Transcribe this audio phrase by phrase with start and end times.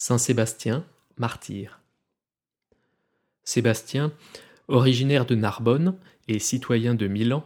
[0.00, 0.84] Saint Sébastien,
[1.16, 1.80] martyr.
[3.42, 4.12] Sébastien,
[4.68, 5.96] originaire de Narbonne
[6.28, 7.44] et citoyen de Milan,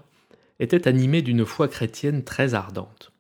[0.61, 3.11] était animé d'une foi chrétienne très ardente.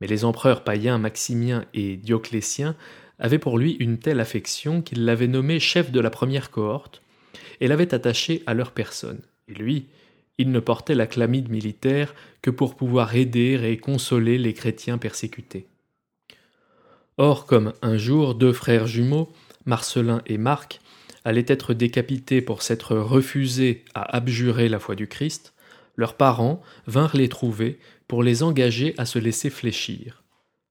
[0.00, 2.74] Mais les empereurs païens Maximien et Dioclétien
[3.18, 7.02] avaient pour lui une telle affection qu'ils l'avaient nommé chef de la première cohorte
[7.60, 9.20] et l'avaient attaché à leur personne.
[9.48, 9.88] Et lui,
[10.38, 15.66] il ne portait la chlamyde militaire que pour pouvoir aider et consoler les chrétiens persécutés.
[17.18, 19.30] Or, comme un jour deux frères jumeaux,
[19.66, 20.80] Marcelin et Marc,
[21.24, 25.52] allaient être décapités pour s'être refusés à abjurer la foi du Christ,
[25.96, 30.22] leurs parents vinrent les trouver pour les engager à se laisser fléchir.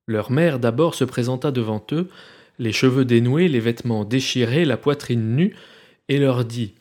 [0.08, 2.10] Leur mère d'abord se présenta devant eux,
[2.60, 5.56] les cheveux dénoués, les vêtements déchirés, la poitrine nue,
[6.10, 6.74] et leur dit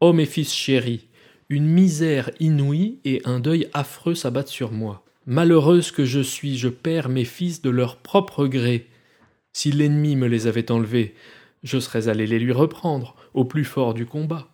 [0.00, 1.06] Ô mes fils chéris,
[1.48, 5.04] une misère inouïe et un deuil affreux s'abattent sur moi.
[5.26, 8.88] Malheureuse que je suis, je perds mes fils de leur propre gré.
[9.52, 11.14] Si l'ennemi me les avait enlevés,
[11.62, 14.48] je serais allé les lui reprendre, au plus fort du combat.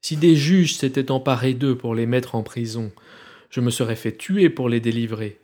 [0.00, 2.92] Si des juges s'étaient emparés d'eux pour les mettre en prison,
[3.50, 5.38] je me serais fait tuer pour les délivrer.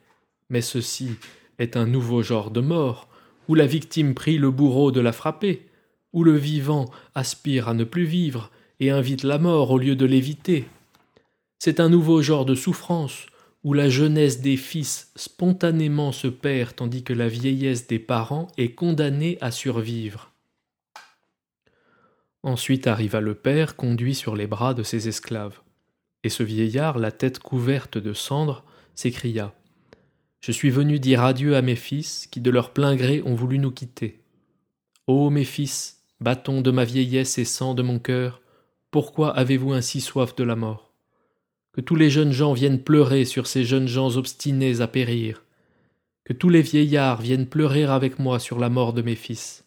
[0.51, 1.11] Mais ceci
[1.59, 3.09] est un nouveau genre de mort,
[3.49, 5.67] où la victime prie le bourreau de la frapper,
[6.13, 10.07] où le vivant aspire à ne plus vivre et invite la mort au lieu de
[10.07, 10.65] l'éviter.
[11.59, 13.27] C'est un nouveau genre de souffrance,
[13.65, 18.75] où la jeunesse des fils spontanément se perd tandis que la vieillesse des parents est
[18.75, 20.33] condamnée à survivre.
[22.43, 25.61] Ensuite arriva le père conduit sur les bras de ses esclaves.
[26.23, 28.65] Et ce vieillard, la tête couverte de cendres,
[28.95, 29.55] s'écria.
[30.41, 33.59] Je suis venu dire adieu à mes fils qui de leur plein gré ont voulu
[33.59, 34.23] nous quitter.
[35.07, 38.41] Ô mes fils, bâtons de ma vieillesse et sang de mon cœur,
[38.91, 40.88] pourquoi avez-vous ainsi soif de la mort?
[41.79, 45.45] Que tous les jeunes gens viennent pleurer sur ces jeunes gens obstinés à périr,
[46.25, 49.65] que tous les vieillards viennent pleurer avec moi sur la mort de mes fils.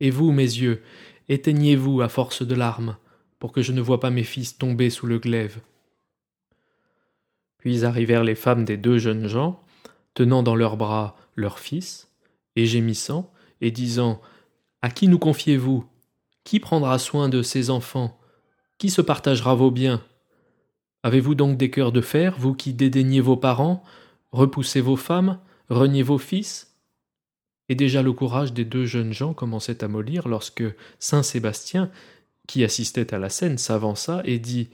[0.00, 0.82] Et vous, mes yeux,
[1.28, 2.96] éteignez-vous à force de larmes,
[3.38, 5.60] pour que je ne voie pas mes fils tomber sous le glaive.
[7.58, 9.62] Puis arrivèrent les femmes des deux jeunes gens,
[10.14, 12.08] tenant dans leurs bras leurs fils,
[12.56, 14.20] et gémissant, et disant
[14.82, 15.86] À qui nous confiez-vous?
[16.42, 18.18] Qui prendra soin de ces enfants?
[18.78, 20.02] Qui se partagera vos biens?
[21.02, 23.82] Avez-vous donc des cœurs de fer, vous qui dédaignez vos parents,
[24.32, 25.38] repoussez vos femmes,
[25.68, 26.76] reniez vos fils?
[27.68, 30.64] Et déjà le courage des deux jeunes gens commençait à mollir lorsque
[30.98, 31.90] saint Sébastien,
[32.46, 34.70] qui assistait à la scène, s'avança et dit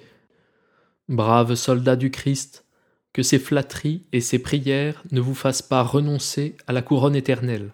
[1.08, 2.64] Braves soldats du Christ,
[3.12, 7.72] que ces flatteries et ces prières ne vous fassent pas renoncer à la couronne éternelle.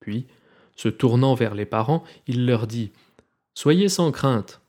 [0.00, 0.26] Puis,
[0.76, 2.90] se tournant vers les parents, il leur dit
[3.54, 4.61] Soyez sans crainte,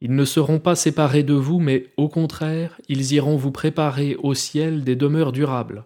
[0.00, 4.34] ils ne seront pas séparés de vous, mais au contraire, ils iront vous préparer au
[4.34, 5.84] ciel des demeures durables.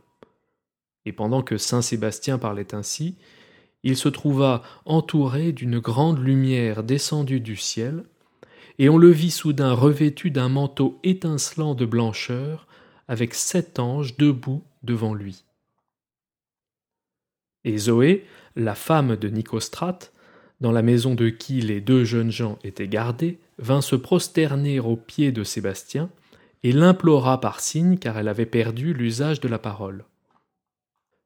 [1.05, 3.17] Et pendant que saint Sébastien parlait ainsi,
[3.83, 8.05] il se trouva entouré d'une grande lumière descendue du ciel,
[8.79, 12.67] et on le vit soudain revêtu d'un manteau étincelant de blancheur,
[13.09, 15.45] avec sept anges debout devant lui.
[17.65, 18.25] Et Zoé,
[18.57, 20.13] la femme de Nicostrate,
[20.61, 24.97] dans la maison de qui les deux jeunes gens étaient gardés, vint se prosterner aux
[24.97, 26.11] pieds de Sébastien,
[26.63, 30.05] et l'implora par signe car elle avait perdu l'usage de la parole.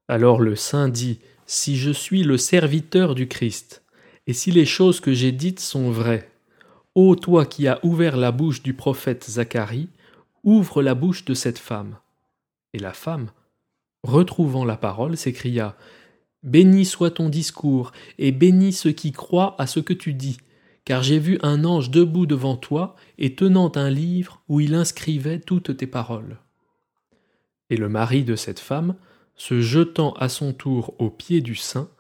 [0.09, 3.85] Alors le saint dit Si je suis le serviteur du Christ,
[4.27, 6.31] et si les choses que j'ai dites sont vraies,
[6.95, 9.89] ô toi qui as ouvert la bouche du prophète Zacharie,
[10.43, 11.99] ouvre la bouche de cette femme.
[12.73, 13.31] Et la femme,
[14.03, 15.77] retrouvant la parole, s'écria
[16.43, 20.39] Béni soit ton discours, et béni ceux qui croient à ce que tu dis,
[20.89, 25.39] car j'ai vu un ange debout devant toi et tenant un livre où il inscrivait
[25.39, 26.39] toutes tes paroles.
[27.69, 28.95] Et le mari de cette femme,
[29.37, 31.91] se jetant à son tour aux pieds du saint,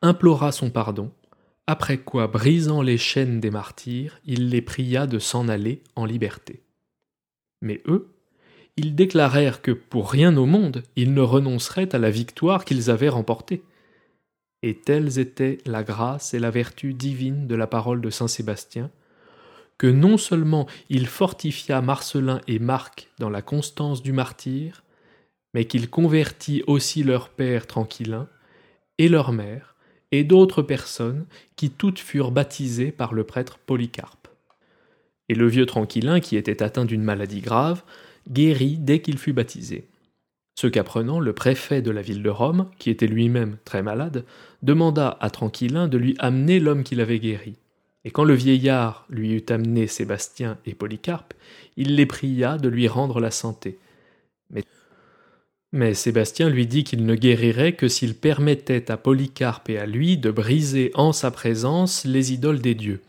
[0.00, 1.12] implora son pardon,
[1.66, 6.62] après quoi, brisant les chaînes des martyrs, il les pria de s'en aller en liberté.
[7.60, 8.08] Mais eux,
[8.78, 13.10] ils déclarèrent que pour rien au monde ils ne renonceraient à la victoire qu'ils avaient
[13.10, 13.62] remportée
[14.62, 18.90] et telles étaient la grâce et la vertu divine de la parole de saint Sébastien,
[19.78, 24.84] que non seulement il fortifia Marcelin et Marc dans la constance du martyr,
[25.54, 28.28] mais qu'il convertit aussi leur père Tranquillin
[28.98, 29.74] et leur mère,
[30.12, 31.26] et d'autres personnes
[31.56, 34.28] qui toutes furent baptisées par le prêtre Polycarpe.
[35.28, 37.82] Et le vieux Tranquillin, qui était atteint d'une maladie grave,
[38.28, 39.88] guérit dès qu'il fut baptisé.
[40.60, 44.26] Ce qu'apprenant, le préfet de la ville de Rome, qui était lui-même très malade,
[44.62, 47.54] demanda à Tranquillin de lui amener l'homme qu'il avait guéri.
[48.04, 51.32] Et quand le vieillard lui eut amené Sébastien et Polycarpe,
[51.78, 53.78] il les pria de lui rendre la santé.
[54.50, 54.62] Mais
[55.72, 60.18] Mais Sébastien lui dit qu'il ne guérirait que s'il permettait à Polycarpe et à lui
[60.18, 63.00] de briser en sa présence les idoles des dieux.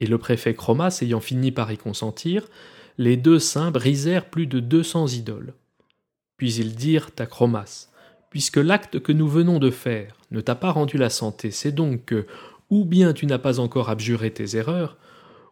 [0.00, 2.48] Et le préfet Chromas ayant fini par y consentir,
[2.96, 5.52] les deux saints brisèrent plus de deux cents idoles.
[6.36, 7.88] Puis ils dirent à Chromas
[8.30, 12.04] Puisque l'acte que nous venons de faire ne t'a pas rendu la santé, c'est donc
[12.06, 12.26] que,
[12.70, 14.98] ou bien tu n'as pas encore abjuré tes erreurs,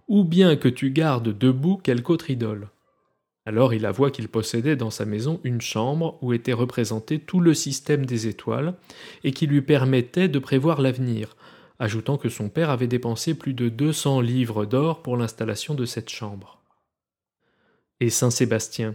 [0.09, 2.69] ou bien que tu gardes debout quelque autre idole.
[3.47, 7.55] Alors il avoua qu'il possédait dans sa maison une chambre où était représenté tout le
[7.55, 8.75] système des étoiles,
[9.23, 11.37] et qui lui permettait de prévoir l'avenir,
[11.79, 15.85] ajoutant que son père avait dépensé plus de deux cents livres d'or pour l'installation de
[15.85, 16.63] cette chambre.
[18.01, 18.95] Et Saint Sébastien,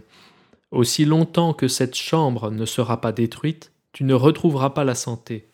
[0.70, 5.48] aussi longtemps que cette chambre ne sera pas détruite, tu ne retrouveras pas la santé.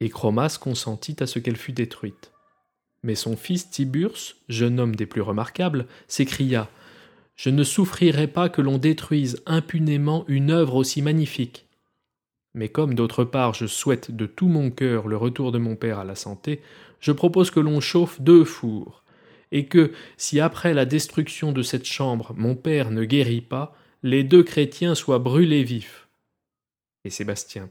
[0.00, 2.32] Et Chromas consentit à ce qu'elle fût détruite.
[3.02, 6.68] Mais son fils Tiburce, jeune homme des plus remarquables, s'écria
[7.36, 11.66] Je ne souffrirai pas que l'on détruise impunément une œuvre aussi magnifique.
[12.54, 16.00] Mais comme d'autre part je souhaite de tout mon cœur le retour de mon père
[16.00, 16.60] à la santé,
[16.98, 19.04] je propose que l'on chauffe deux fours,
[19.52, 24.24] et que, si après la destruction de cette chambre mon père ne guérit pas, les
[24.24, 26.08] deux chrétiens soient brûlés vifs.
[27.04, 27.70] Et Sébastien,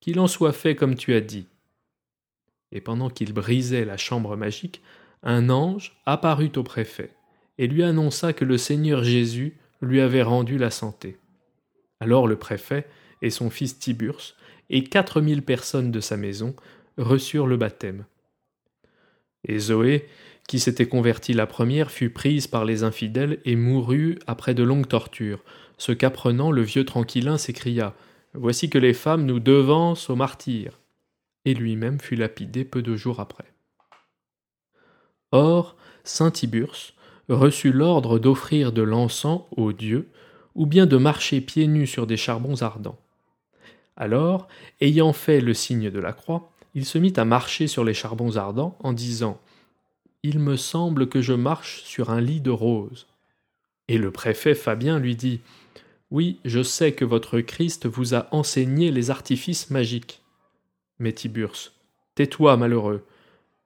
[0.00, 1.46] qu'il en soit fait comme tu as dit.
[2.72, 4.82] Et pendant qu'il brisait la chambre magique,
[5.22, 7.10] un ange apparut au préfet
[7.58, 11.18] et lui annonça que le Seigneur Jésus lui avait rendu la santé.
[12.00, 12.86] Alors le préfet
[13.22, 14.36] et son fils Tiburce
[14.68, 16.54] et quatre mille personnes de sa maison
[16.98, 18.04] reçurent le baptême.
[19.44, 20.08] Et Zoé,
[20.46, 24.88] qui s'était convertie la première, fut prise par les infidèles et mourut après de longues
[24.88, 25.42] tortures.
[25.78, 27.94] Ce qu'apprenant, le vieux tranquillin s'écria
[28.34, 30.78] Voici que les femmes nous devancent au martyr.
[31.44, 33.46] Et lui-même fut lapidé peu de jours après.
[35.32, 36.94] Or, saint Tiburce
[37.28, 40.08] reçut l'ordre d'offrir de l'encens aux dieux,
[40.54, 42.98] ou bien de marcher pieds nus sur des charbons ardents.
[43.96, 44.48] Alors,
[44.80, 48.36] ayant fait le signe de la croix, il se mit à marcher sur les charbons
[48.36, 49.40] ardents en disant
[50.22, 53.06] Il me semble que je marche sur un lit de roses.
[53.88, 55.40] Et le préfet Fabien lui dit
[56.10, 60.22] Oui, je sais que votre Christ vous a enseigné les artifices magiques.
[60.98, 61.72] Mais Tiburce,
[62.14, 63.04] tais-toi, malheureux,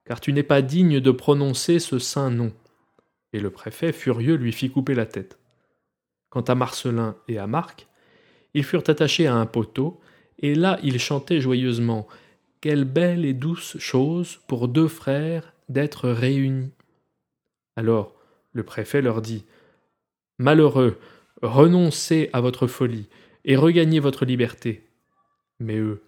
[0.05, 2.53] car tu n'es pas digne de prononcer ce saint nom.
[3.33, 5.39] Et le préfet, furieux, lui fit couper la tête.
[6.29, 7.87] Quant à Marcelin et à Marc,
[8.53, 9.99] ils furent attachés à un poteau,
[10.39, 12.07] et là ils chantaient joyeusement
[12.61, 16.71] quelle belle et douce chose pour deux frères d'être réunis.
[17.75, 18.15] Alors
[18.53, 19.45] le préfet leur dit
[20.37, 20.97] Malheureux,
[21.41, 23.07] renoncez à votre folie
[23.45, 24.87] et regagnez votre liberté.
[25.59, 26.01] Mais eux,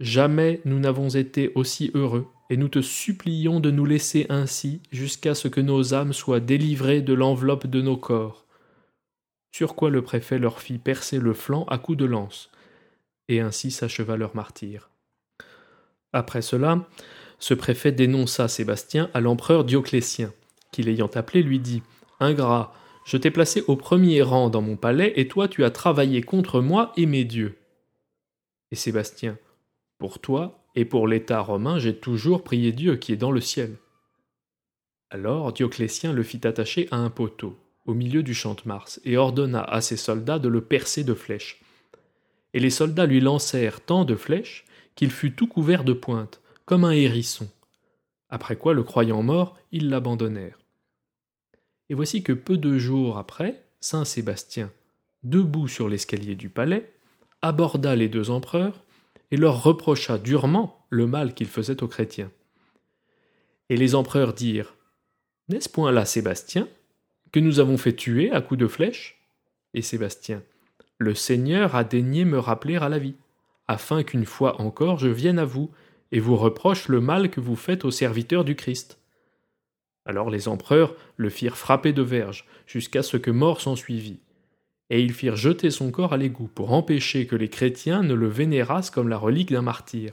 [0.00, 5.34] jamais nous n'avons été aussi heureux, et nous te supplions de nous laisser ainsi jusqu'à
[5.34, 8.44] ce que nos âmes soient délivrées de l'enveloppe de nos corps.
[9.52, 12.50] Sur quoi le préfet leur fit percer le flanc à coups de lance,
[13.28, 14.90] et ainsi s'acheva leur martyre.
[16.12, 16.88] Après cela,
[17.40, 20.32] ce préfet dénonça Sébastien à l'empereur Dioclétien,
[20.70, 21.82] qui l'ayant appelé lui dit
[22.20, 22.72] Ingrat,
[23.04, 26.60] je t'ai placé au premier rang dans mon palais, et toi tu as travaillé contre
[26.60, 27.56] moi et mes dieux.
[28.70, 29.38] Et Sébastien,
[29.98, 33.76] pour toi et pour l'État romain, j'ai toujours prié Dieu qui est dans le ciel.
[35.08, 39.16] Alors Dioclétien le fit attacher à un poteau, au milieu du champ de Mars, et
[39.16, 41.60] ordonna à ses soldats de le percer de flèches.
[42.52, 46.84] Et les soldats lui lancèrent tant de flèches qu'il fut tout couvert de pointes, comme
[46.84, 47.48] un hérisson.
[48.28, 50.60] Après quoi, le croyant mort, ils l'abandonnèrent.
[51.88, 54.70] Et voici que peu de jours après, Saint Sébastien,
[55.24, 56.92] debout sur l'escalier du palais,
[57.42, 58.84] aborda les deux empereurs
[59.32, 62.30] et leur reprocha durement le mal qu'ils faisaient aux chrétiens.
[63.68, 64.76] Et les empereurs dirent
[65.48, 66.68] N'est-ce point là Sébastien,
[67.32, 69.20] que nous avons fait tuer à coups de flèche?
[69.74, 70.40] Et Sébastien
[70.98, 73.16] Le Seigneur a daigné me rappeler à la vie
[73.66, 75.72] afin qu'une fois encore je vienne à vous,
[76.12, 78.98] et vous reproche le mal que vous faites aux serviteurs du Christ.
[80.04, 84.20] Alors les empereurs le firent frapper de verge, jusqu'à ce que mort s'ensuivit,
[84.88, 88.28] et ils firent jeter son corps à l'égout, pour empêcher que les chrétiens ne le
[88.28, 90.12] vénérassent comme la relique d'un martyr.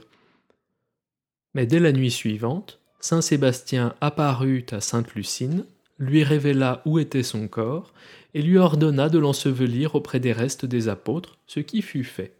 [1.54, 5.64] Mais dès la nuit suivante, Saint Sébastien apparut à Sainte Lucine,
[5.98, 7.92] lui révéla où était son corps,
[8.34, 12.37] et lui ordonna de l'ensevelir auprès des restes des apôtres, ce qui fut fait.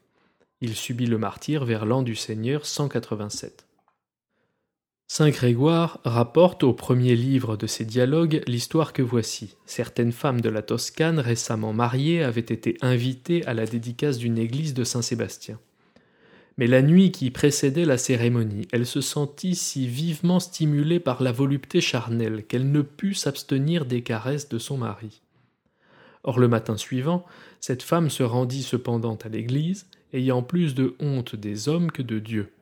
[0.61, 3.69] Il subit le martyr vers l'an du Seigneur 187.
[5.07, 9.57] Saint Grégoire rapporte au premier livre de ses dialogues l'histoire que voici.
[9.67, 14.75] Certaines femmes de la Toscane récemment mariées avaient été invitées à la dédicace d'une église
[14.75, 15.61] de Saint-Sébastien.
[16.57, 21.31] Mais la nuit qui précédait la cérémonie, elle se sentit si vivement stimulée par la
[21.31, 25.23] volupté charnelle qu'elle ne put s'abstenir des caresses de son mari.
[26.25, 27.25] Or le matin suivant,
[27.61, 32.19] cette femme se rendit cependant à l'église, ayant plus de honte des hommes que de
[32.19, 32.53] Dieu.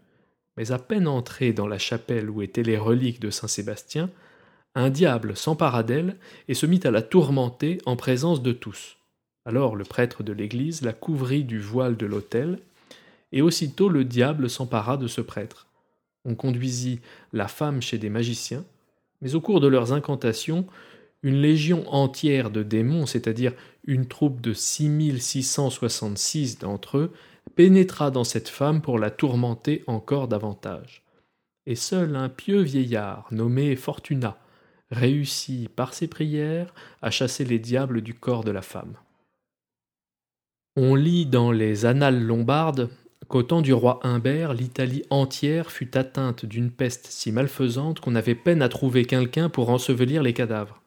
[0.57, 4.11] Mais à peine entrée dans la chapelle où étaient les reliques de saint Sébastien,
[4.75, 6.17] un diable s'empara d'elle
[6.49, 8.97] et se mit à la tourmenter en présence de tous.
[9.47, 12.59] Alors le prêtre de l'église la couvrit du voile de l'autel,
[13.33, 15.67] et aussitôt le diable s'empara de ce prêtre.
[16.25, 17.01] On conduisit
[17.33, 18.65] la femme chez des magiciens,
[19.21, 20.67] mais au cours de leurs incantations,
[21.27, 23.53] une légion entière de démons, c'est-à-dire
[23.85, 27.13] une troupe de 6666 d'entre eux,
[27.57, 31.03] pénétra dans cette femme pour la tourmenter encore davantage.
[31.67, 34.39] Et seul un pieux vieillard, nommé Fortuna,
[34.93, 38.95] réussit par ses prières à chasser les diables du corps de la femme.
[40.77, 42.89] On lit dans les Annales lombardes
[43.27, 48.37] qu'au temps du roi Humbert, l'Italie entière fut atteinte d'une peste si malfaisante qu'on avait
[48.37, 50.81] peine à trouver quelqu'un pour ensevelir les cadavres.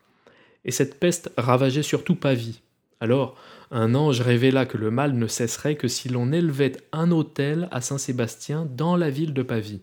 [0.66, 2.62] Et cette peste ravageait surtout Pavie.
[3.00, 3.38] Alors,
[3.72, 7.82] un ange révéla que le mal ne cesserait que si l'on élevait un autel à
[7.82, 9.82] Saint-Sébastien dans la ville de Pavie.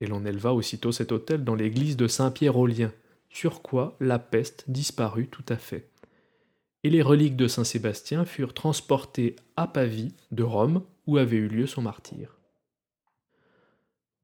[0.00, 2.92] Et l'on éleva aussitôt cet autel dans l'église de Saint-Pierre aux Liens,
[3.28, 5.88] sur quoi la peste disparut tout à fait.
[6.84, 11.66] Et les reliques de Saint-Sébastien furent transportées à Pavie, de Rome, où avait eu lieu
[11.66, 12.36] son martyr.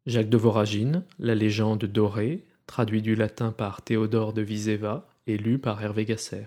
[0.07, 5.59] Jacques de Voragine, La légende dorée, traduit du latin par Théodore de Viseva et lu
[5.59, 6.47] par Hervé Gasser.